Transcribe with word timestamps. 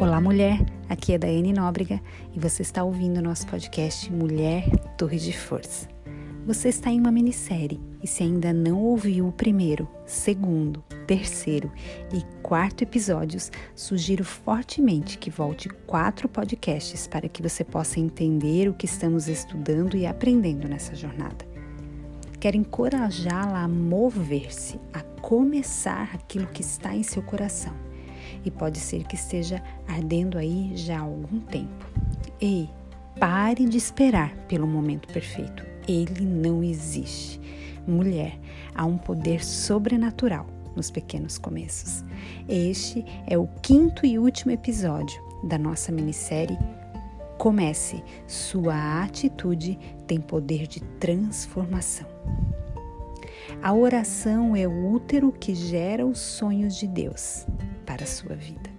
Olá, 0.00 0.20
mulher. 0.20 0.64
Aqui 0.88 1.12
é 1.12 1.18
Daiane 1.18 1.52
Nóbrega 1.52 2.00
e 2.32 2.38
você 2.38 2.62
está 2.62 2.84
ouvindo 2.84 3.20
nosso 3.20 3.44
podcast 3.48 4.12
Mulher 4.12 4.70
Torre 4.96 5.18
de 5.18 5.36
Força. 5.36 5.88
Você 6.46 6.68
está 6.68 6.88
em 6.88 7.00
uma 7.00 7.10
minissérie 7.10 7.80
e 8.00 8.06
se 8.06 8.22
ainda 8.22 8.52
não 8.52 8.80
ouviu 8.80 9.26
o 9.26 9.32
primeiro, 9.32 9.88
segundo, 10.06 10.84
terceiro 11.04 11.72
e 12.14 12.22
quarto 12.44 12.82
episódios, 12.82 13.50
sugiro 13.74 14.24
fortemente 14.24 15.18
que 15.18 15.30
volte 15.30 15.68
quatro 15.68 16.28
podcasts 16.28 17.08
para 17.08 17.28
que 17.28 17.42
você 17.42 17.64
possa 17.64 17.98
entender 17.98 18.68
o 18.68 18.74
que 18.74 18.86
estamos 18.86 19.26
estudando 19.26 19.96
e 19.96 20.06
aprendendo 20.06 20.68
nessa 20.68 20.94
jornada. 20.94 21.44
Quero 22.38 22.56
encorajá-la 22.56 23.64
a 23.64 23.68
mover-se, 23.68 24.78
a 24.92 25.02
começar 25.20 26.10
aquilo 26.14 26.46
que 26.46 26.62
está 26.62 26.94
em 26.94 27.02
seu 27.02 27.20
coração 27.20 27.87
e 28.44 28.50
pode 28.50 28.78
ser 28.78 29.04
que 29.04 29.14
esteja 29.14 29.62
ardendo 29.86 30.38
aí 30.38 30.72
já 30.74 30.98
há 30.98 31.02
algum 31.02 31.40
tempo. 31.40 31.86
Ei, 32.40 32.68
pare 33.18 33.64
de 33.66 33.76
esperar 33.76 34.34
pelo 34.48 34.66
momento 34.66 35.08
perfeito. 35.08 35.64
Ele 35.86 36.24
não 36.24 36.62
existe. 36.62 37.40
Mulher, 37.86 38.38
há 38.74 38.84
um 38.84 38.98
poder 38.98 39.44
sobrenatural 39.44 40.46
nos 40.76 40.90
pequenos 40.90 41.38
começos. 41.38 42.04
Este 42.48 43.04
é 43.26 43.36
o 43.38 43.48
quinto 43.62 44.04
e 44.04 44.18
último 44.18 44.52
episódio 44.52 45.20
da 45.44 45.58
nossa 45.58 45.90
minissérie 45.90 46.58
Comece, 47.38 48.02
sua 48.26 49.00
atitude 49.04 49.78
tem 50.08 50.20
poder 50.20 50.66
de 50.66 50.80
transformação. 50.98 52.08
A 53.62 53.72
oração 53.72 54.56
é 54.56 54.66
o 54.66 54.92
útero 54.92 55.30
que 55.30 55.54
gera 55.54 56.04
os 56.04 56.18
sonhos 56.18 56.74
de 56.74 56.88
Deus 56.88 57.46
para 57.88 58.04
a 58.04 58.06
sua 58.06 58.36
vida. 58.36 58.70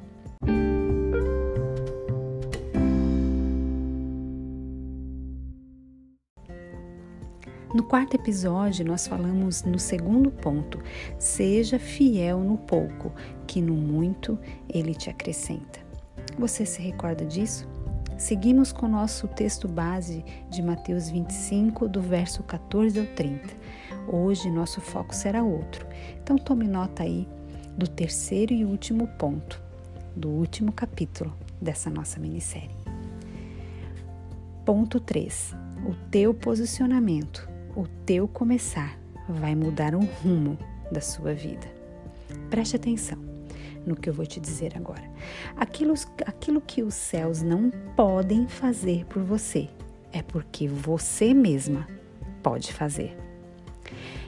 No 7.73 7.83
quarto 7.83 8.15
episódio, 8.15 8.85
nós 8.85 9.07
falamos 9.07 9.63
no 9.63 9.79
segundo 9.79 10.29
ponto: 10.29 10.79
seja 11.17 11.79
fiel 11.79 12.39
no 12.39 12.57
pouco, 12.57 13.11
que 13.47 13.59
no 13.61 13.73
muito 13.73 14.37
ele 14.71 14.93
te 14.93 15.09
acrescenta. 15.09 15.79
Você 16.37 16.63
se 16.63 16.79
recorda 16.79 17.25
disso? 17.25 17.67
Seguimos 18.15 18.71
com 18.71 18.85
o 18.85 18.89
nosso 18.89 19.27
texto 19.27 19.67
base 19.67 20.23
de 20.51 20.61
Mateus 20.61 21.09
25, 21.09 21.87
do 21.87 22.01
verso 22.01 22.43
14 22.43 22.99
ao 22.99 23.05
30. 23.07 23.47
Hoje 24.07 24.51
nosso 24.51 24.81
foco 24.81 25.15
será 25.15 25.41
outro, 25.41 25.87
então 26.21 26.37
tome 26.37 26.67
nota 26.67 27.03
aí 27.03 27.27
do 27.79 27.87
terceiro 27.87 28.53
e 28.53 28.65
último 28.65 29.07
ponto, 29.07 29.61
do 30.13 30.27
último 30.27 30.69
capítulo 30.69 31.33
dessa 31.61 31.89
nossa 31.89 32.19
minissérie. 32.19 32.75
Ponto 34.65 34.99
3. 34.99 35.55
O 35.87 35.95
teu 36.11 36.33
posicionamento, 36.33 37.49
o 37.77 37.87
teu 38.05 38.27
começar 38.27 38.99
vai 39.29 39.55
mudar 39.55 39.95
o 39.95 39.99
rumo 39.99 40.57
da 40.91 40.99
sua 40.99 41.33
vida. 41.33 41.67
Preste 42.49 42.75
atenção 42.75 43.17
no 43.85 43.95
que 43.95 44.09
eu 44.09 44.13
vou 44.13 44.25
te 44.25 44.41
dizer 44.41 44.73
agora. 44.75 45.09
Aquilo, 45.55 45.93
aquilo 46.25 46.59
que 46.59 46.83
os 46.83 46.93
céus 46.93 47.41
não 47.41 47.71
podem 47.95 48.45
fazer 48.45 49.05
por 49.05 49.23
você 49.23 49.69
é 50.11 50.21
porque 50.21 50.67
você 50.67 51.33
mesma 51.33 51.87
pode 52.43 52.73
fazer. 52.73 53.17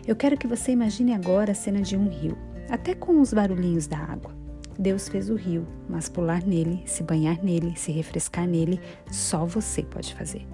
Eu 0.08 0.16
quero 0.16 0.38
que 0.38 0.48
você 0.48 0.72
imagine 0.72 1.14
agora 1.14 1.52
a 1.52 1.56
cena 1.56 1.82
de 1.82 1.98
um 1.98 2.08
rio 2.08 2.38
até 2.70 2.94
com 2.94 3.20
os 3.20 3.34
barulhinhos 3.34 3.88
da 3.88 3.98
água. 3.98 4.42
Deus 4.80 5.08
fez 5.08 5.30
o 5.30 5.36
rio, 5.36 5.68
mas 5.88 6.10
pular 6.10 6.44
nele, 6.44 6.82
se 6.86 7.04
banhar 7.04 7.44
nele, 7.44 7.76
se 7.76 7.92
refrescar 7.92 8.48
nele, 8.48 8.80
só 9.12 9.46
você 9.46 9.84
pode 9.84 10.16
fazer. 10.16 10.48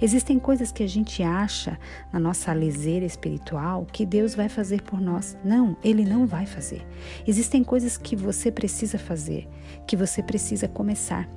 Existem 0.00 0.38
coisas 0.38 0.70
que 0.70 0.82
a 0.82 0.86
gente 0.86 1.22
acha 1.22 1.78
na 2.12 2.20
nossa 2.20 2.52
leseira 2.52 3.04
espiritual 3.04 3.86
que 3.90 4.06
Deus 4.06 4.34
vai 4.34 4.48
fazer 4.48 4.82
por 4.82 5.00
nós. 5.00 5.36
Não, 5.44 5.76
Ele 5.82 6.04
não 6.04 6.26
vai 6.26 6.46
fazer. 6.46 6.86
Existem 7.26 7.64
coisas 7.64 7.96
que 7.96 8.14
você 8.14 8.52
precisa 8.52 8.98
fazer, 8.98 9.48
que 9.86 9.96
você 9.96 10.22
precisa 10.22 10.68
começar. 10.68 11.28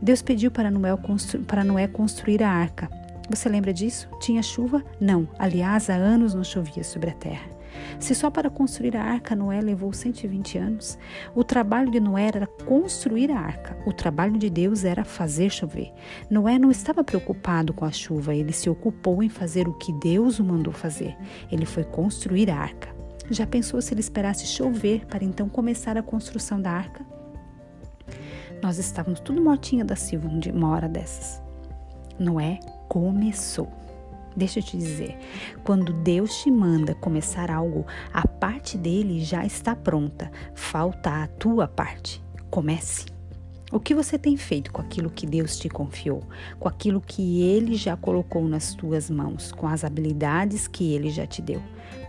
Deus 0.00 0.20
pediu 0.20 0.50
para 0.50 0.70
Noé, 0.70 0.94
constru 0.96 1.40
para 1.44 1.64
Noé 1.64 1.86
construir 1.86 2.42
a 2.42 2.50
arca. 2.50 2.90
Você 3.30 3.48
lembra 3.48 3.72
disso? 3.72 4.08
Tinha 4.20 4.42
chuva? 4.42 4.84
Não. 5.00 5.26
Aliás, 5.38 5.88
há 5.88 5.94
anos 5.94 6.34
não 6.34 6.44
chovia 6.44 6.84
sobre 6.84 7.10
a 7.10 7.14
terra. 7.14 7.55
Se 7.98 8.14
só 8.14 8.30
para 8.30 8.50
construir 8.50 8.96
a 8.96 9.02
arca 9.02 9.34
Noé 9.34 9.60
levou 9.60 9.92
120 9.92 10.58
anos, 10.58 10.98
o 11.34 11.42
trabalho 11.42 11.90
de 11.90 12.00
Noé 12.00 12.28
era 12.28 12.46
construir 12.46 13.30
a 13.30 13.38
arca, 13.38 13.76
o 13.86 13.92
trabalho 13.92 14.38
de 14.38 14.50
Deus 14.50 14.84
era 14.84 15.04
fazer 15.04 15.50
chover. 15.50 15.92
Noé 16.30 16.58
não 16.58 16.70
estava 16.70 17.02
preocupado 17.02 17.72
com 17.72 17.84
a 17.84 17.92
chuva, 17.92 18.34
ele 18.34 18.52
se 18.52 18.68
ocupou 18.68 19.22
em 19.22 19.28
fazer 19.28 19.68
o 19.68 19.74
que 19.74 19.92
Deus 19.92 20.38
o 20.38 20.44
mandou 20.44 20.72
fazer. 20.72 21.16
Ele 21.50 21.66
foi 21.66 21.84
construir 21.84 22.50
a 22.50 22.56
arca. 22.56 22.94
Já 23.30 23.46
pensou 23.46 23.80
se 23.82 23.92
ele 23.92 24.00
esperasse 24.00 24.46
chover 24.46 25.04
para 25.06 25.24
então 25.24 25.48
começar 25.48 25.96
a 25.96 26.02
construção 26.02 26.60
da 26.60 26.70
arca? 26.70 27.04
Nós 28.62 28.78
estávamos 28.78 29.20
tudo 29.20 29.42
mortinha 29.42 29.84
da 29.84 29.96
Silva 29.96 30.28
uma 30.52 30.70
hora 30.70 30.88
dessas. 30.88 31.42
Noé 32.18 32.60
começou. 32.88 33.85
Deixa 34.36 34.58
eu 34.58 34.62
te 34.62 34.76
dizer, 34.76 35.16
quando 35.64 35.94
Deus 35.94 36.42
te 36.42 36.50
manda 36.50 36.94
começar 36.94 37.50
algo, 37.50 37.86
a 38.12 38.28
parte 38.28 38.76
dele 38.76 39.24
já 39.24 39.46
está 39.46 39.74
pronta, 39.74 40.30
falta 40.54 41.22
a 41.22 41.26
tua 41.26 41.66
parte. 41.66 42.22
Comece. 42.50 43.06
O 43.72 43.80
que 43.80 43.94
você 43.94 44.16
tem 44.16 44.36
feito 44.36 44.70
com 44.70 44.80
aquilo 44.80 45.10
que 45.10 45.26
Deus 45.26 45.58
te 45.58 45.68
confiou, 45.68 46.22
com 46.60 46.68
aquilo 46.68 47.00
que 47.00 47.42
Ele 47.42 47.74
já 47.74 47.96
colocou 47.96 48.46
nas 48.46 48.74
tuas 48.74 49.10
mãos, 49.10 49.50
com 49.50 49.66
as 49.66 49.84
habilidades 49.84 50.68
que 50.68 50.94
Ele 50.94 51.10
já 51.10 51.26
te 51.26 51.42
deu? 51.42 51.60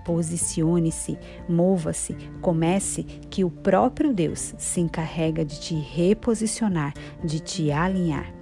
Posicione-se, 0.05 1.17
mova-se, 1.49 2.13
comece, 2.41 3.03
que 3.29 3.43
o 3.43 3.49
próprio 3.49 4.13
Deus 4.13 4.53
se 4.57 4.81
encarrega 4.81 5.43
de 5.43 5.59
te 5.59 5.75
reposicionar, 5.75 6.93
de 7.23 7.39
te 7.39 7.71
alinhar. 7.71 8.36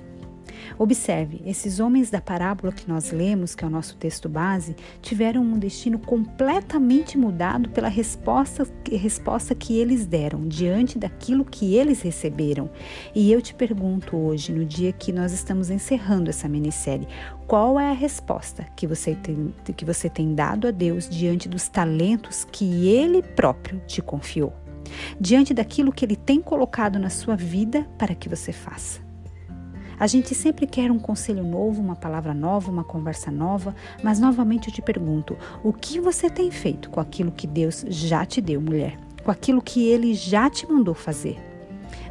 Observe, 0.78 1.42
esses 1.46 1.80
homens 1.80 2.10
da 2.10 2.22
parábola 2.22 2.72
que 2.72 2.88
nós 2.88 3.12
lemos, 3.12 3.56
que 3.56 3.64
é 3.64 3.68
o 3.68 3.72
nosso 3.72 3.96
texto 3.96 4.28
base, 4.28 4.76
tiveram 5.02 5.42
um 5.42 5.58
destino 5.58 6.00
completamente 6.00 7.18
mudado 7.18 7.70
pela 7.70 7.88
resposta, 7.88 8.68
resposta 8.92 9.56
que 9.56 9.78
eles 9.78 10.06
deram 10.06 10.48
diante 10.48 10.98
daquilo 11.00 11.46
que 11.46 11.76
eles 11.76 12.02
receberam. 12.02 12.70
E 13.14 13.32
eu 13.32 13.42
te 13.42 13.54
pergunto 13.54 14.18
hoje, 14.18 14.52
no 14.52 14.66
dia 14.66 14.92
que 14.92 15.12
nós 15.12 15.32
estamos 15.32 15.70
encerrando 15.70 16.30
essa 16.30 16.48
minissérie, 16.48 17.08
qual 17.48 17.80
é 17.80 17.92
a 17.92 17.94
resposta 17.94 18.66
que 18.76 18.88
você 18.88 19.16
tem, 19.16 19.54
que 19.76 19.86
você 19.86 20.10
tem 20.10 20.34
dado 20.34 20.68
a 20.68 20.72
Deus 20.72 21.08
diante 21.08 21.48
dos 21.48 21.68
talentos 21.68 22.46
que 22.52 22.88
Ele 22.88 23.22
próprio 23.22 23.82
te 23.86 24.02
confiou? 24.02 24.54
Diante 25.20 25.54
daquilo 25.54 25.92
que 25.92 26.06
Ele 26.06 26.16
tem 26.16 26.42
colocado 26.42 26.98
na 26.98 27.10
sua 27.10 27.36
vida 27.36 27.88
para 27.98 28.16
que 28.16 28.30
você 28.30 28.52
faça. 28.52 29.05
A 30.00 30.08
gente 30.08 30.36
sempre 30.36 30.68
quer 30.68 30.92
um 30.92 31.00
conselho 31.00 31.44
novo, 31.44 31.82
uma 31.82 31.96
palavra 31.96 32.34
nova, 32.34 32.70
uma 32.72 32.84
conversa 32.84 33.32
nova, 33.32 33.76
mas 34.04 34.20
novamente 34.20 34.68
eu 34.68 34.74
te 34.74 34.82
pergunto: 34.82 35.38
o 35.64 35.72
que 35.72 36.00
você 36.00 36.30
tem 36.30 36.52
feito 36.52 36.90
com 36.90 37.00
aquilo 37.00 37.32
que 37.32 37.48
Deus 37.48 37.86
já 37.88 38.26
te 38.26 38.42
deu, 38.42 38.62
mulher? 38.62 38.98
Com 39.24 39.32
aquilo 39.32 39.62
que 39.62 39.88
Ele 39.88 40.14
já 40.14 40.50
te 40.50 40.70
mandou 40.70 40.94
fazer? 40.94 41.38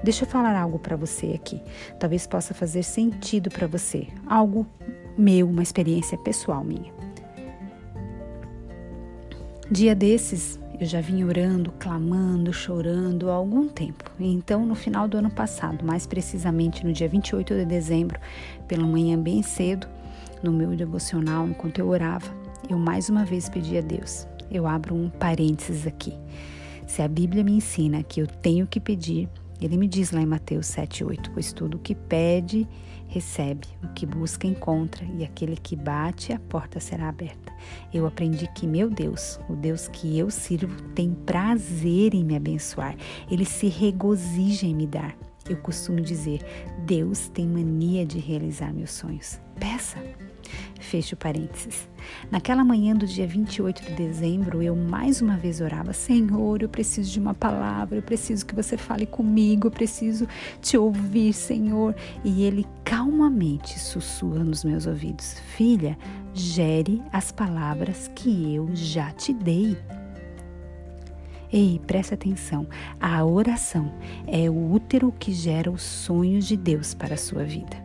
Deixa 0.03 0.25
eu 0.25 0.29
falar 0.29 0.59
algo 0.59 0.79
para 0.79 0.97
você 0.97 1.33
aqui. 1.35 1.63
Talvez 1.99 2.27
possa 2.27 2.53
fazer 2.53 2.83
sentido 2.83 3.51
para 3.51 3.67
você. 3.67 4.09
Algo 4.27 4.67
meu, 5.17 5.49
uma 5.49 5.63
experiência 5.63 6.19
pessoal 6.19 6.63
minha. 6.65 6.93
Dia 9.71 9.95
desses, 9.95 10.59
eu 10.81 10.87
já 10.87 11.01
vinha 11.01 11.27
orando, 11.27 11.73
clamando, 11.79 12.53
chorando 12.53 13.31
há 13.31 13.35
algum 13.35 13.69
tempo. 13.69 14.11
Então, 14.19 14.67
no 14.67 14.75
final 14.75 15.07
do 15.07 15.17
ano 15.17 15.31
passado, 15.31 15.85
mais 15.85 16.07
precisamente 16.07 16.85
no 16.85 16.93
dia 16.93 17.09
28 17.09 17.55
de 17.55 17.65
dezembro, 17.65 18.19
pela 18.67 18.85
manhã 18.85 19.19
bem 19.19 19.43
cedo, 19.43 19.87
no 20.43 20.53
meu 20.53 20.75
devocional, 20.77 21.47
enquanto 21.47 21.79
eu 21.79 21.89
orava, 21.89 22.27
eu 22.69 22.77
mais 22.77 23.09
uma 23.09 23.25
vez 23.25 23.49
pedi 23.49 23.79
a 23.79 23.81
Deus. 23.81 24.27
Eu 24.51 24.67
abro 24.67 24.95
um 24.95 25.09
parênteses 25.09 25.87
aqui. 25.87 26.15
Se 26.87 27.03
a 27.03 27.09
Bíblia 27.09 27.43
me 27.43 27.53
ensina 27.53 28.03
que 28.03 28.21
eu 28.21 28.27
tenho 28.27 28.67
que 28.67 28.81
pedir, 28.81 29.29
ele 29.61 29.77
me 29.77 29.87
diz 29.87 30.11
lá 30.11 30.21
em 30.21 30.27
Mateus 30.27 30.67
7:8, 30.67 31.31
pois 31.33 31.53
tudo 31.53 31.79
que 31.79 31.95
pede, 31.95 32.69
recebe, 33.09 33.67
o 33.83 33.89
que 33.89 34.05
busca, 34.07 34.47
encontra, 34.47 35.05
e 35.05 35.25
aquele 35.25 35.57
que 35.57 35.77
bate, 35.77 36.33
a 36.33 36.39
porta 36.39 36.81
será 36.81 37.09
aberta. 37.09 37.53
Eu 37.93 38.07
aprendi 38.07 38.47
que 38.55 38.67
meu 38.67 38.91
Deus, 38.91 39.39
o 39.49 39.55
Deus 39.55 39.89
que 39.89 40.19
eu 40.19 40.31
sirvo, 40.31 40.83
tem 40.95 41.15
prazer 41.15 42.15
em 42.15 42.25
me 42.25 42.37
abençoar, 42.37 42.97
ele 43.31 43.45
se 43.45 43.69
regozija 43.69 44.67
em 44.67 44.75
me 44.75 44.87
dar. 44.87 45.17
Eu 45.49 45.59
costumo 45.59 46.01
dizer: 46.01 46.41
Deus 46.87 47.29
tem 47.29 47.47
mania 47.47 48.05
de 48.07 48.19
realizar 48.19 48.73
meus 48.73 48.93
sonhos. 48.93 49.39
Peça. 49.61 49.99
Fecho 50.81 51.17
parênteses. 51.17 51.89
Naquela 52.31 52.65
manhã 52.65 52.95
do 52.95 53.07
dia 53.07 53.27
28 53.27 53.85
de 53.85 53.93
dezembro, 53.95 54.63
eu 54.63 54.77
mais 54.77 55.21
uma 55.23 55.37
vez 55.37 55.61
orava: 55.61 55.93
Senhor, 55.93 56.63
eu 56.63 56.69
preciso 56.69 57.11
de 57.11 57.19
uma 57.19 57.35
palavra, 57.35 57.99
eu 57.99 58.03
preciso 58.03 58.45
que 58.45 58.55
você 58.55 58.77
fale 58.77 59.07
comigo, 59.07 59.69
eu 59.69 59.71
preciso 59.71 60.27
te 60.61 60.77
ouvir, 60.77 61.33
Senhor. 61.33 61.95
E 62.25 62.45
ele 62.45 62.67
calmamente 62.85 63.79
sussurra 63.79 64.45
nos 64.45 64.65
meus 64.65 64.87
ouvidos: 64.87 65.39
Filha, 65.57 65.97
gere 66.33 67.03
as 67.13 67.33
palavras 67.33 68.11
que 68.15 68.55
eu 68.55 68.69
já 68.75 69.11
te 69.13 69.33
dei. 69.33 69.77
Ei, 71.53 71.81
preste 71.87 72.15
atenção. 72.15 72.67
A 73.01 73.25
oração 73.25 73.95
é 74.27 74.51
o 74.51 74.73
útero 74.73 75.13
que 75.13 75.33
gera 75.33 75.71
os 75.71 75.83
sonhos 75.83 76.49
de 76.49 76.57
Deus 76.57 76.95
para 76.95 77.15
a 77.15 77.17
sua 77.17 77.45
vida. 77.45 77.84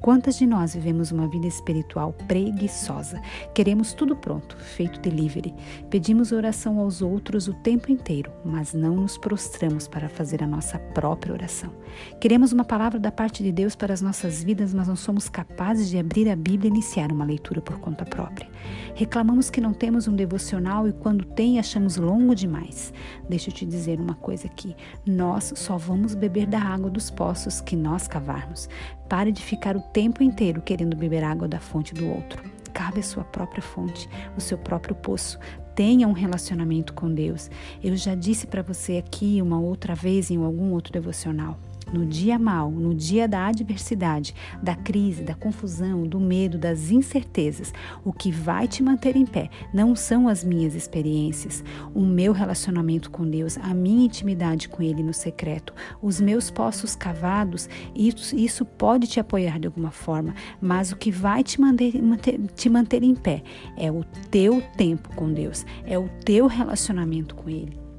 Quantas 0.00 0.38
de 0.38 0.46
nós 0.46 0.74
vivemos 0.74 1.12
uma 1.12 1.28
vida 1.28 1.46
espiritual 1.46 2.14
preguiçosa? 2.26 3.20
Queremos 3.54 3.92
tudo 3.92 4.16
pronto, 4.16 4.56
feito 4.56 4.98
delivery. 4.98 5.54
Pedimos 5.90 6.32
oração 6.32 6.78
aos 6.78 7.02
outros 7.02 7.48
o 7.48 7.52
tempo 7.52 7.92
inteiro, 7.92 8.32
mas 8.42 8.72
não 8.72 8.96
nos 8.96 9.18
prostramos 9.18 9.86
para 9.86 10.08
fazer 10.08 10.42
a 10.42 10.46
nossa 10.46 10.78
própria 10.78 11.34
oração. 11.34 11.70
Queremos 12.18 12.50
uma 12.50 12.64
palavra 12.64 12.98
da 12.98 13.12
parte 13.12 13.42
de 13.42 13.52
Deus 13.52 13.76
para 13.76 13.92
as 13.92 14.00
nossas 14.00 14.42
vidas, 14.42 14.72
mas 14.72 14.88
não 14.88 14.96
somos 14.96 15.28
capazes 15.28 15.90
de 15.90 15.98
abrir 15.98 16.30
a 16.30 16.36
Bíblia 16.36 16.70
e 16.70 16.72
iniciar 16.72 17.12
uma 17.12 17.24
leitura 17.24 17.60
por 17.60 17.78
conta 17.78 18.06
própria. 18.06 18.48
Reclamamos 18.94 19.50
que 19.50 19.60
não 19.60 19.74
temos 19.74 20.08
um 20.08 20.16
devocional 20.16 20.88
e 20.88 20.94
quando 20.94 21.26
tem 21.26 21.58
achamos 21.58 21.98
longo 21.98 22.34
demais. 22.34 22.92
Deixa 23.28 23.50
eu 23.50 23.54
te 23.54 23.66
dizer 23.66 24.00
uma 24.00 24.14
coisa 24.14 24.46
aqui: 24.46 24.74
nós 25.06 25.52
só 25.56 25.76
vamos 25.76 26.14
beber 26.14 26.46
da 26.46 26.60
água 26.60 26.88
dos 26.88 27.10
poços 27.10 27.60
que 27.60 27.76
nós 27.76 28.08
cavarmos. 28.08 28.66
Pare 29.08 29.32
de 29.32 29.42
ficar 29.42 29.76
o 29.76 29.82
tempo 29.92 30.22
inteiro 30.22 30.62
querendo 30.62 30.96
beber 30.96 31.24
água 31.24 31.48
da 31.48 31.60
fonte 31.60 31.94
do 31.94 32.08
outro. 32.08 32.42
Cabe 32.72 33.00
a 33.00 33.02
sua 33.02 33.24
própria 33.24 33.62
fonte, 33.62 34.08
o 34.36 34.40
seu 34.40 34.56
próprio 34.56 34.94
poço. 34.94 35.38
Tenha 35.74 36.06
um 36.06 36.12
relacionamento 36.12 36.94
com 36.94 37.12
Deus. 37.12 37.50
Eu 37.82 37.96
já 37.96 38.14
disse 38.14 38.46
para 38.46 38.62
você 38.62 38.96
aqui 38.98 39.40
uma 39.42 39.60
outra 39.60 39.94
vez 39.94 40.30
em 40.30 40.36
algum 40.36 40.72
outro 40.72 40.92
devocional 40.92 41.58
no 41.92 42.06
dia 42.06 42.38
mal, 42.38 42.70
no 42.70 42.94
dia 42.94 43.26
da 43.26 43.46
adversidade, 43.46 44.34
da 44.62 44.74
crise, 44.74 45.22
da 45.22 45.34
confusão, 45.34 46.06
do 46.06 46.20
medo, 46.20 46.58
das 46.58 46.90
incertezas, 46.90 47.72
o 48.04 48.12
que 48.12 48.30
vai 48.30 48.66
te 48.66 48.82
manter 48.82 49.16
em 49.16 49.26
pé 49.26 49.50
não 49.72 49.94
são 49.94 50.28
as 50.28 50.44
minhas 50.44 50.74
experiências, 50.74 51.64
o 51.94 52.00
meu 52.00 52.32
relacionamento 52.32 53.10
com 53.10 53.28
Deus, 53.28 53.58
a 53.58 53.74
minha 53.74 54.06
intimidade 54.06 54.68
com 54.68 54.82
Ele 54.82 55.02
no 55.02 55.14
secreto, 55.14 55.74
os 56.02 56.20
meus 56.20 56.50
poços 56.50 56.94
cavados, 56.94 57.68
isso, 57.94 58.36
isso 58.36 58.64
pode 58.64 59.06
te 59.06 59.20
apoiar 59.20 59.58
de 59.58 59.66
alguma 59.66 59.90
forma, 59.90 60.34
mas 60.60 60.92
o 60.92 60.96
que 60.96 61.10
vai 61.10 61.42
te 61.42 61.60
manter, 61.60 62.00
manter, 62.02 62.38
te 62.54 62.68
manter 62.68 63.02
em 63.02 63.14
pé 63.14 63.42
é 63.76 63.90
o 63.90 64.04
teu 64.30 64.62
tempo 64.76 65.14
com 65.14 65.32
Deus, 65.32 65.64
é 65.84 65.98
o 65.98 66.08
teu 66.24 66.46
relacionamento 66.46 67.34
com 67.34 67.48
Ele. 67.48 67.89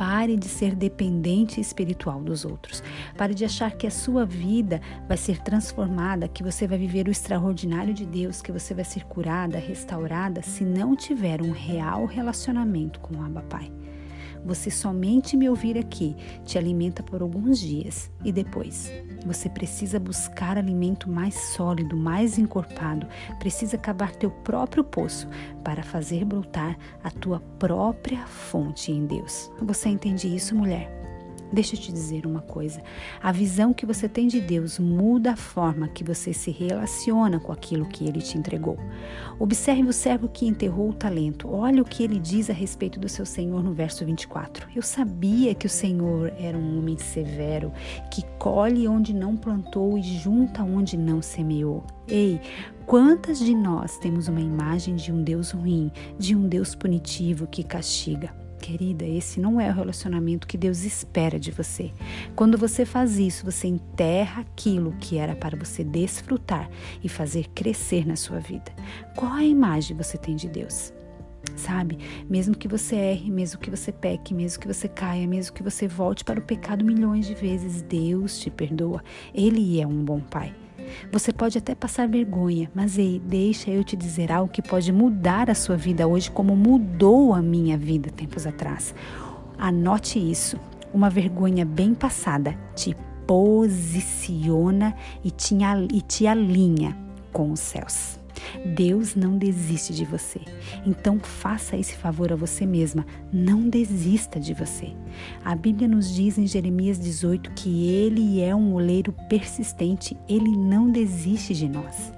Pare 0.00 0.34
de 0.34 0.48
ser 0.48 0.74
dependente 0.74 1.60
espiritual 1.60 2.22
dos 2.22 2.46
outros. 2.46 2.82
Pare 3.18 3.34
de 3.34 3.44
achar 3.44 3.72
que 3.72 3.86
a 3.86 3.90
sua 3.90 4.24
vida 4.24 4.80
vai 5.06 5.18
ser 5.18 5.42
transformada, 5.42 6.26
que 6.26 6.42
você 6.42 6.66
vai 6.66 6.78
viver 6.78 7.06
o 7.06 7.10
extraordinário 7.10 7.92
de 7.92 8.06
Deus, 8.06 8.40
que 8.40 8.50
você 8.50 8.72
vai 8.72 8.84
ser 8.84 9.04
curada, 9.04 9.58
restaurada, 9.58 10.40
se 10.40 10.64
não 10.64 10.96
tiver 10.96 11.42
um 11.42 11.52
real 11.52 12.06
relacionamento 12.06 12.98
com 12.98 13.14
o 13.14 13.22
Abba 13.22 13.42
Pai. 13.42 13.70
Você 14.44 14.70
somente 14.70 15.36
me 15.36 15.48
ouvir 15.48 15.76
aqui 15.78 16.16
te 16.44 16.58
alimenta 16.58 17.02
por 17.02 17.22
alguns 17.22 17.58
dias 17.58 18.10
e 18.24 18.32
depois 18.32 18.90
você 19.24 19.48
precisa 19.48 20.00
buscar 20.00 20.56
alimento 20.56 21.10
mais 21.10 21.34
sólido, 21.34 21.96
mais 21.96 22.38
encorpado, 22.38 23.06
precisa 23.38 23.76
cavar 23.76 24.14
teu 24.16 24.30
próprio 24.30 24.82
poço 24.82 25.28
para 25.62 25.82
fazer 25.82 26.24
brotar 26.24 26.78
a 27.04 27.10
tua 27.10 27.40
própria 27.58 28.26
fonte 28.26 28.90
em 28.90 29.06
Deus. 29.06 29.50
Você 29.60 29.88
entende 29.88 30.34
isso, 30.34 30.54
mulher? 30.54 30.99
Deixa 31.52 31.74
eu 31.74 31.80
te 31.80 31.92
dizer 31.92 32.26
uma 32.26 32.40
coisa: 32.40 32.80
a 33.20 33.32
visão 33.32 33.72
que 33.72 33.84
você 33.84 34.08
tem 34.08 34.28
de 34.28 34.40
Deus 34.40 34.78
muda 34.78 35.32
a 35.32 35.36
forma 35.36 35.88
que 35.88 36.04
você 36.04 36.32
se 36.32 36.50
relaciona 36.50 37.40
com 37.40 37.52
aquilo 37.52 37.86
que 37.86 38.06
ele 38.06 38.20
te 38.20 38.38
entregou. 38.38 38.78
Observe 39.38 39.88
o 39.88 39.92
servo 39.92 40.28
que 40.28 40.46
enterrou 40.46 40.90
o 40.90 40.94
talento. 40.94 41.48
Olha 41.48 41.82
o 41.82 41.84
que 41.84 42.04
ele 42.04 42.20
diz 42.20 42.48
a 42.50 42.52
respeito 42.52 43.00
do 43.00 43.08
seu 43.08 43.26
Senhor 43.26 43.64
no 43.64 43.72
verso 43.72 44.04
24. 44.04 44.68
Eu 44.74 44.82
sabia 44.82 45.54
que 45.54 45.66
o 45.66 45.70
Senhor 45.70 46.32
era 46.38 46.56
um 46.56 46.78
homem 46.78 46.96
severo, 46.96 47.72
que 48.12 48.22
colhe 48.38 48.86
onde 48.86 49.12
não 49.12 49.36
plantou 49.36 49.98
e 49.98 50.02
junta 50.02 50.62
onde 50.62 50.96
não 50.96 51.20
semeou. 51.20 51.84
Ei, 52.06 52.40
quantas 52.86 53.38
de 53.38 53.54
nós 53.54 53.98
temos 53.98 54.28
uma 54.28 54.40
imagem 54.40 54.94
de 54.94 55.12
um 55.12 55.22
Deus 55.22 55.50
ruim, 55.50 55.90
de 56.18 56.36
um 56.36 56.48
Deus 56.48 56.74
punitivo 56.74 57.46
que 57.46 57.64
castiga? 57.64 58.39
Querida, 58.60 59.04
esse 59.04 59.40
não 59.40 59.60
é 59.60 59.70
o 59.70 59.74
relacionamento 59.74 60.46
que 60.46 60.58
Deus 60.58 60.84
espera 60.84 61.40
de 61.40 61.50
você. 61.50 61.90
Quando 62.36 62.58
você 62.58 62.84
faz 62.84 63.18
isso, 63.18 63.44
você 63.44 63.66
enterra 63.66 64.42
aquilo 64.42 64.94
que 65.00 65.16
era 65.16 65.34
para 65.34 65.56
você 65.56 65.82
desfrutar 65.82 66.70
e 67.02 67.08
fazer 67.08 67.48
crescer 67.54 68.06
na 68.06 68.16
sua 68.16 68.38
vida. 68.38 68.70
Qual 69.16 69.32
a 69.32 69.42
imagem 69.42 69.96
você 69.96 70.18
tem 70.18 70.36
de 70.36 70.48
Deus? 70.48 70.92
Sabe, 71.56 71.98
mesmo 72.28 72.54
que 72.54 72.68
você 72.68 72.94
erre, 72.94 73.30
mesmo 73.30 73.58
que 73.58 73.70
você 73.70 73.90
peque, 73.90 74.34
mesmo 74.34 74.60
que 74.60 74.68
você 74.68 74.86
caia, 74.88 75.26
mesmo 75.26 75.54
que 75.54 75.62
você 75.62 75.88
volte 75.88 76.22
para 76.22 76.38
o 76.38 76.42
pecado 76.42 76.84
milhões 76.84 77.26
de 77.26 77.34
vezes, 77.34 77.82
Deus 77.82 78.38
te 78.38 78.50
perdoa. 78.50 79.02
Ele 79.34 79.80
é 79.80 79.86
um 79.86 80.04
bom 80.04 80.20
pai. 80.20 80.54
Você 81.10 81.32
pode 81.32 81.58
até 81.58 81.74
passar 81.74 82.06
vergonha, 82.08 82.70
mas 82.74 82.98
ei, 82.98 83.20
deixa 83.24 83.70
eu 83.70 83.82
te 83.82 83.96
dizer 83.96 84.30
algo 84.30 84.52
que 84.52 84.62
pode 84.62 84.92
mudar 84.92 85.50
a 85.50 85.54
sua 85.54 85.76
vida 85.76 86.06
hoje, 86.06 86.30
como 86.30 86.54
mudou 86.54 87.34
a 87.34 87.42
minha 87.42 87.76
vida 87.76 88.10
tempos 88.10 88.46
atrás. 88.46 88.94
Anote 89.58 90.18
isso. 90.18 90.58
Uma 90.92 91.08
vergonha 91.08 91.64
bem 91.64 91.94
passada 91.94 92.56
te 92.74 92.96
posiciona 93.26 94.94
e 95.24 95.30
te, 95.30 96.26
alinha 96.26 96.96
com 97.32 97.52
os 97.52 97.60
céus. 97.60 98.19
Deus 98.64 99.14
não 99.14 99.38
desiste 99.38 99.92
de 99.92 100.04
você. 100.04 100.40
Então 100.86 101.18
faça 101.18 101.76
esse 101.76 101.94
favor 101.96 102.32
a 102.32 102.36
você 102.36 102.66
mesma. 102.66 103.06
Não 103.32 103.68
desista 103.68 104.38
de 104.38 104.54
você. 104.54 104.92
A 105.44 105.54
Bíblia 105.54 105.88
nos 105.88 106.12
diz 106.12 106.38
em 106.38 106.46
Jeremias 106.46 106.98
18 106.98 107.50
que 107.52 107.88
Ele 107.88 108.40
é 108.40 108.54
um 108.54 108.74
oleiro 108.74 109.12
persistente. 109.28 110.16
Ele 110.28 110.56
não 110.56 110.90
desiste 110.90 111.54
de 111.54 111.68
nós. 111.68 112.12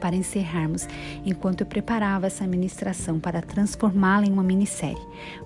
Para 0.00 0.16
encerrarmos, 0.16 0.88
enquanto 1.26 1.60
eu 1.60 1.66
preparava 1.66 2.26
essa 2.26 2.46
ministração 2.46 3.20
para 3.20 3.42
transformá-la 3.42 4.26
em 4.26 4.32
uma 4.32 4.42
minissérie, 4.42 4.96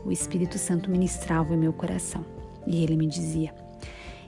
o 0.05 0.13
Espírito 0.13 0.59
Santo 0.59 0.89
ministrava 0.89 1.55
em 1.55 1.59
meu 1.59 1.73
coração 1.73 2.25
e 2.67 2.83
ele 2.83 2.97
me 2.97 3.07
dizia: 3.07 3.53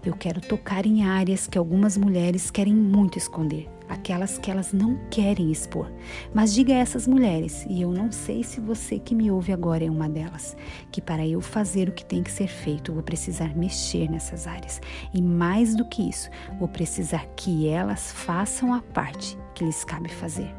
Eu 0.06 0.14
quero 0.14 0.40
tocar 0.40 0.86
em 0.86 1.04
áreas 1.04 1.48
que 1.48 1.58
algumas 1.58 1.96
mulheres 1.96 2.48
querem 2.48 2.72
muito 2.72 3.18
esconder 3.18 3.68
aquelas 3.88 4.38
que 4.38 4.50
elas 4.50 4.72
não 4.72 4.96
querem 5.10 5.50
expor. 5.50 5.90
Mas 6.32 6.54
diga 6.54 6.72
a 6.72 6.78
essas 6.78 7.06
mulheres, 7.06 7.66
e 7.68 7.82
eu 7.82 7.90
não 7.90 8.10
sei 8.10 8.42
se 8.42 8.60
você 8.60 8.98
que 8.98 9.14
me 9.14 9.30
ouve 9.30 9.52
agora 9.52 9.84
é 9.84 9.90
uma 9.90 10.08
delas, 10.08 10.56
que 10.90 11.00
para 11.00 11.26
eu 11.26 11.40
fazer 11.40 11.88
o 11.88 11.92
que 11.92 12.04
tem 12.04 12.22
que 12.22 12.30
ser 12.30 12.48
feito, 12.48 12.92
vou 12.92 13.02
precisar 13.02 13.56
mexer 13.56 14.10
nessas 14.10 14.46
áreas. 14.46 14.80
E 15.12 15.20
mais 15.20 15.74
do 15.74 15.84
que 15.84 16.08
isso, 16.08 16.30
vou 16.58 16.68
precisar 16.68 17.26
que 17.36 17.68
elas 17.68 18.12
façam 18.12 18.72
a 18.72 18.80
parte 18.80 19.36
que 19.54 19.64
lhes 19.64 19.84
cabe 19.84 20.08
fazer. 20.08 20.54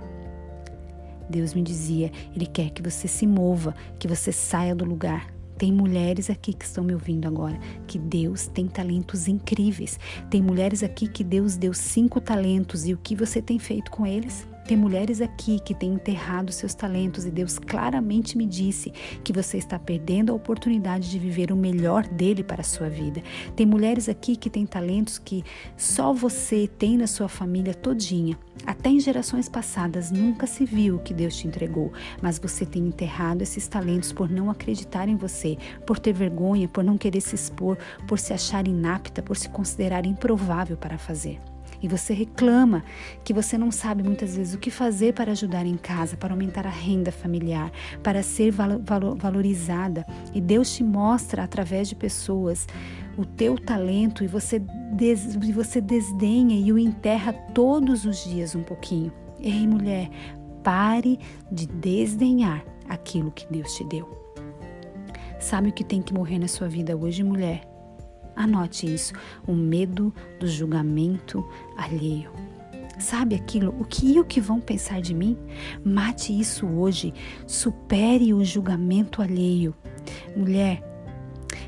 Deus 1.30 1.54
me 1.54 1.62
dizia, 1.62 2.12
Ele 2.36 2.46
quer 2.46 2.70
que 2.70 2.82
você 2.82 3.08
se 3.08 3.28
mova, 3.28 3.76
que 4.00 4.08
você 4.08 4.32
saia 4.32 4.74
do 4.74 4.86
lugar, 4.86 5.37
tem 5.58 5.72
mulheres 5.72 6.30
aqui 6.30 6.54
que 6.54 6.66
estão 6.66 6.84
me 6.84 6.94
ouvindo 6.94 7.28
agora 7.28 7.60
que 7.88 7.98
Deus 7.98 8.48
tem 8.48 8.68
talentos 8.68 9.28
incríveis. 9.28 10.00
Tem 10.30 10.42
mulheres 10.42 10.84
aqui 10.84 11.08
que 11.08 11.24
Deus 11.24 11.58
deu 11.58 11.74
cinco 11.74 12.22
talentos 12.22 12.88
e 12.88 12.94
o 12.94 12.98
que 12.98 13.16
você 13.16 13.42
tem 13.42 13.58
feito 13.58 13.90
com 13.90 14.06
eles? 14.06 14.48
Tem 14.68 14.76
mulheres 14.76 15.22
aqui 15.22 15.62
que 15.62 15.74
têm 15.74 15.94
enterrado 15.94 16.52
seus 16.52 16.74
talentos 16.74 17.26
e 17.26 17.32
Deus 17.32 17.58
claramente 17.58 18.38
me 18.38 18.46
disse 18.46 18.92
que 19.24 19.32
você 19.32 19.58
está 19.58 19.80
perdendo 19.80 20.30
a 20.30 20.36
oportunidade 20.36 21.10
de 21.10 21.18
viver 21.18 21.54
o 21.54 21.56
melhor 21.56 22.06
dele 22.06 22.44
para 22.44 22.60
a 22.60 22.66
sua 22.66 22.90
vida. 22.90 23.24
Tem 23.56 23.66
mulheres 23.66 24.10
aqui 24.10 24.36
que 24.36 24.50
têm 24.50 24.66
talentos 24.66 25.18
que 25.18 25.42
só 25.78 26.12
você 26.12 26.68
tem 26.68 26.98
na 26.98 27.08
sua 27.08 27.30
família 27.30 27.74
todinha. 27.74 28.38
Até 28.66 28.90
em 28.90 29.00
gerações 29.00 29.48
passadas 29.48 30.12
nunca 30.12 30.46
se 30.46 30.66
viu 30.66 30.98
o 30.98 31.00
que 31.00 31.14
Deus 31.14 31.38
te 31.38 31.48
entregou, 31.48 31.94
mas 32.22 32.38
você 32.38 32.66
tem 32.66 32.88
enterrado 32.88 33.44
esses 33.44 33.70
talentos 33.70 34.12
por 34.12 34.30
não 34.30 34.50
acreditar 34.50 35.08
em 35.08 35.16
você, 35.16 35.58
por 35.86 35.98
ter 35.98 36.12
vergonha, 36.12 36.68
por 36.68 36.84
não 36.84 36.98
querer 36.98 37.22
se 37.22 37.36
expor, 37.36 37.78
por 38.06 38.20
se 38.20 38.34
achar 38.34 38.68
inapta, 38.68 39.22
por 39.22 39.38
se 39.38 39.48
considerar 39.48 40.06
improvável 40.06 40.76
para 40.76 40.98
fazer. 40.98 41.40
E 41.82 41.88
você 41.88 42.14
reclama 42.14 42.84
que 43.24 43.34
você 43.34 43.58
não 43.58 43.72
sabe 43.72 44.04
muitas 44.04 44.36
vezes 44.36 44.54
o 44.54 44.58
que 44.58 44.72
fazer 44.72 45.14
para 45.14 45.32
ajudar 45.32 45.66
em 45.66 45.78
casa, 45.78 46.18
para 46.18 46.34
aumentar 46.34 46.66
a 46.66 46.72
renda 46.72 47.12
familiar, 47.12 47.72
para 48.04 48.24
ser 48.24 48.52
valorizada, 48.52 50.06
e 50.34 50.42
Deus 50.42 50.76
te 50.76 50.84
mostra 50.84 51.44
através 51.44 51.88
de 51.90 51.96
pessoas 51.96 52.68
o 53.18 53.26
teu 53.26 53.58
talento 53.58 54.24
e 54.24 54.28
você, 54.28 54.60
des, 54.94 55.36
você 55.36 55.82
desdenha 55.82 56.60
e 56.60 56.72
o 56.72 56.78
enterra 56.78 57.34
todos 57.34 58.06
os 58.06 58.24
dias 58.24 58.56
um 58.56 58.62
pouquinho. 58.62 59.12
Ei, 59.40 59.68
mulher, 59.68 60.10
pare 60.64 61.20
de 61.52 61.66
desdenhar 61.66 62.64
aquilo 62.88 63.32
que 63.32 63.48
Deus 63.52 63.74
te 63.76 63.84
deu. 63.84 64.08
Sabe 65.40 65.70
o 65.70 65.74
que 65.74 65.84
tem 65.84 66.02
que 66.02 66.14
morrer 66.14 66.40
na 66.40 66.48
sua 66.48 66.68
vida 66.68 66.96
hoje, 66.96 67.24
mulher? 67.24 67.77
Anote 68.38 68.86
isso: 68.94 69.14
o 69.46 69.54
medo 69.54 70.14
do 70.40 70.48
julgamento 70.48 71.46
alheio. 71.76 72.32
Sabe 73.00 73.36
aquilo? 73.36 73.76
O 73.80 73.84
que 73.84 74.14
e 74.14 74.20
o 74.20 74.26
que 74.26 74.40
vão 74.40 74.60
pensar 74.60 75.02
de 75.02 75.14
mim? 75.14 75.38
Mate 75.84 76.38
isso 76.38 76.66
hoje. 76.66 77.14
Supere 77.46 78.34
o 78.34 78.44
julgamento 78.46 79.22
alheio. 79.22 79.76
Mulher, 80.36 80.82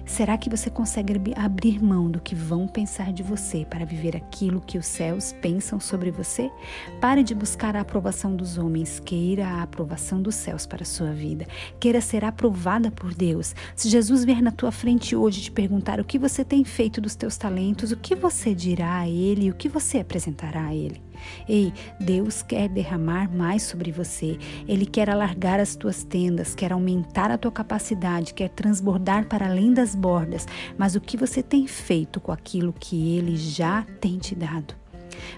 Será 0.09 0.37
que 0.37 0.49
você 0.49 0.71
consegue 0.71 1.13
abrir 1.35 1.81
mão 1.81 2.09
do 2.09 2.19
que 2.19 2.33
vão 2.33 2.67
pensar 2.67 3.13
de 3.13 3.21
você 3.21 3.63
para 3.63 3.85
viver 3.85 4.17
aquilo 4.17 4.59
que 4.59 4.77
os 4.77 4.85
céus 4.85 5.33
pensam 5.39 5.79
sobre 5.79 6.09
você? 6.09 6.51
Pare 6.99 7.23
de 7.23 7.35
buscar 7.35 7.75
a 7.75 7.81
aprovação 7.81 8.35
dos 8.35 8.57
homens, 8.57 8.99
queira 8.99 9.47
a 9.47 9.61
aprovação 9.61 10.19
dos 10.19 10.33
céus 10.33 10.65
para 10.65 10.81
a 10.81 10.85
sua 10.85 11.13
vida. 11.13 11.45
Queira 11.79 12.01
ser 12.01 12.25
aprovada 12.25 12.89
por 12.91 13.13
Deus. 13.13 13.55
Se 13.75 13.87
Jesus 13.87 14.25
vier 14.25 14.41
na 14.41 14.51
tua 14.51 14.71
frente 14.71 15.15
hoje 15.15 15.43
te 15.43 15.51
perguntar 15.51 16.01
o 16.01 16.05
que 16.05 16.17
você 16.17 16.43
tem 16.43 16.65
feito 16.65 16.99
dos 16.99 17.15
teus 17.15 17.37
talentos, 17.37 17.91
o 17.91 17.97
que 17.97 18.15
você 18.15 18.53
dirá 18.53 18.97
a 18.97 19.07
ele 19.07 19.45
e 19.45 19.51
o 19.51 19.55
que 19.55 19.69
você 19.69 19.99
apresentará 19.99 20.65
a 20.65 20.75
ele? 20.75 21.08
Ei, 21.47 21.73
Deus 21.99 22.41
quer 22.41 22.69
derramar 22.69 23.29
mais 23.29 23.63
sobre 23.63 23.91
você. 23.91 24.37
Ele 24.67 24.85
quer 24.85 25.09
alargar 25.09 25.59
as 25.59 25.75
tuas 25.75 26.03
tendas, 26.03 26.55
quer 26.55 26.71
aumentar 26.71 27.31
a 27.31 27.37
tua 27.37 27.51
capacidade, 27.51 28.33
quer 28.33 28.49
transbordar 28.49 29.27
para 29.27 29.47
além 29.47 29.73
das 29.73 29.95
bordas. 29.95 30.45
Mas 30.77 30.95
o 30.95 31.01
que 31.01 31.17
você 31.17 31.41
tem 31.41 31.67
feito 31.67 32.19
com 32.19 32.31
aquilo 32.31 32.73
que 32.77 33.17
ele 33.17 33.35
já 33.37 33.85
tem 33.99 34.17
te 34.17 34.35
dado? 34.35 34.79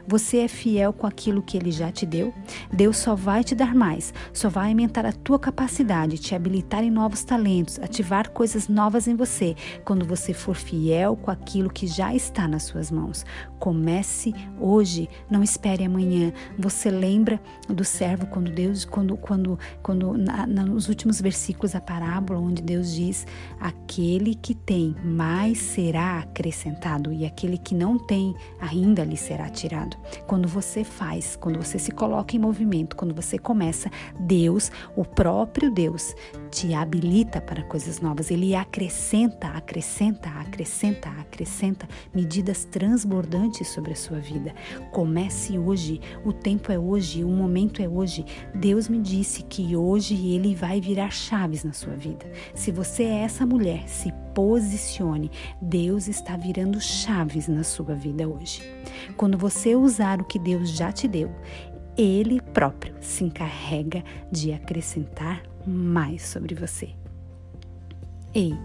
Você 0.07 0.39
é 0.39 0.47
fiel 0.47 0.93
com 0.93 1.07
aquilo 1.07 1.41
que 1.41 1.57
ele 1.57 1.71
já 1.71 1.91
te 1.91 2.05
deu? 2.05 2.33
Deus 2.71 2.97
só 2.97 3.15
vai 3.15 3.43
te 3.43 3.55
dar 3.55 3.73
mais, 3.75 4.13
só 4.33 4.49
vai 4.49 4.69
aumentar 4.69 5.05
a 5.05 5.11
tua 5.11 5.39
capacidade, 5.39 6.17
te 6.17 6.35
habilitar 6.35 6.83
em 6.83 6.91
novos 6.91 7.23
talentos, 7.23 7.79
ativar 7.79 8.29
coisas 8.29 8.67
novas 8.67 9.07
em 9.07 9.15
você, 9.15 9.55
quando 9.83 10.05
você 10.05 10.33
for 10.33 10.55
fiel 10.55 11.15
com 11.15 11.31
aquilo 11.31 11.69
que 11.69 11.87
já 11.87 12.13
está 12.13 12.47
nas 12.47 12.63
suas 12.63 12.91
mãos. 12.91 13.25
Comece 13.61 14.33
hoje, 14.59 15.07
não 15.29 15.43
espere 15.43 15.85
amanhã. 15.85 16.33
Você 16.57 16.89
lembra 16.89 17.39
do 17.69 17.83
servo 17.83 18.25
quando 18.25 18.51
Deus, 18.51 18.83
quando, 18.83 19.15
quando, 19.15 19.59
quando 19.83 20.17
na, 20.17 20.47
nos 20.47 20.89
últimos 20.89 21.21
versículos 21.21 21.73
da 21.73 21.79
parábola, 21.79 22.39
onde 22.39 22.59
Deus 22.63 22.91
diz: 22.91 23.27
aquele 23.59 24.33
que 24.33 24.55
tem 24.55 24.95
mais 25.05 25.59
será 25.59 26.21
acrescentado 26.21 27.13
e 27.13 27.23
aquele 27.23 27.55
que 27.55 27.75
não 27.75 27.99
tem 27.99 28.35
ainda 28.59 29.03
lhe 29.03 29.15
será 29.15 29.47
tirado. 29.47 29.95
Quando 30.25 30.47
você 30.47 30.83
faz, 30.83 31.35
quando 31.35 31.63
você 31.63 31.77
se 31.77 31.91
coloca 31.91 32.35
em 32.35 32.39
movimento, 32.39 32.95
quando 32.95 33.13
você 33.13 33.37
começa, 33.37 33.91
Deus, 34.19 34.71
o 34.95 35.05
próprio 35.05 35.69
Deus, 35.69 36.15
te 36.49 36.73
habilita 36.73 37.39
para 37.39 37.61
coisas 37.61 38.01
novas. 38.01 38.31
Ele 38.31 38.55
acrescenta, 38.55 39.49
acrescenta, 39.49 40.29
acrescenta, 40.29 41.09
acrescenta 41.09 41.87
medidas 42.11 42.65
transbordantes 42.65 43.50
sobre 43.65 43.93
a 43.93 43.95
sua 43.95 44.19
vida. 44.19 44.53
Comece 44.91 45.57
hoje, 45.57 45.99
o 46.23 46.31
tempo 46.31 46.71
é 46.71 46.79
hoje, 46.79 47.23
o 47.23 47.29
momento 47.29 47.81
é 47.81 47.87
hoje. 47.87 48.25
Deus 48.55 48.87
me 48.87 48.99
disse 48.99 49.43
que 49.43 49.75
hoje 49.75 50.15
ele 50.27 50.55
vai 50.55 50.79
virar 50.79 51.11
chaves 51.11 51.63
na 51.63 51.73
sua 51.73 51.95
vida. 51.95 52.25
Se 52.55 52.71
você 52.71 53.03
é 53.03 53.23
essa 53.23 53.45
mulher, 53.45 53.87
se 53.87 54.11
posicione. 54.33 55.29
Deus 55.61 56.07
está 56.07 56.35
virando 56.37 56.79
chaves 56.79 57.47
na 57.47 57.63
sua 57.63 57.93
vida 57.93 58.27
hoje. 58.27 58.61
Quando 59.17 59.37
você 59.37 59.75
usar 59.75 60.21
o 60.21 60.25
que 60.25 60.39
Deus 60.39 60.69
já 60.71 60.91
te 60.91 61.07
deu, 61.07 61.29
Ele 61.97 62.41
próprio 62.41 62.95
se 63.01 63.23
encarrega 63.23 64.03
de 64.31 64.53
acrescentar 64.53 65.43
mais 65.65 66.23
sobre 66.23 66.55
você. 66.55 66.89
Ei, 68.33 68.57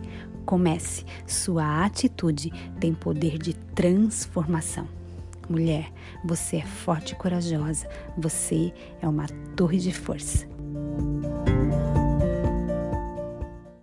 comece. 0.46 1.04
Sua 1.26 1.84
atitude 1.84 2.50
tem 2.80 2.94
poder 2.94 3.36
de 3.36 3.52
transformação. 3.52 4.88
Mulher, 5.48 5.92
você 6.24 6.56
é 6.56 6.64
forte 6.64 7.12
e 7.12 7.16
corajosa. 7.16 7.88
Você 8.16 8.72
é 9.02 9.06
uma 9.06 9.26
torre 9.54 9.78
de 9.78 9.92
força. 9.92 10.46